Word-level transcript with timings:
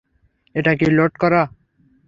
এট 0.55 0.67
কি 0.79 0.87
লোড 0.97 1.13
করা? 1.21 1.41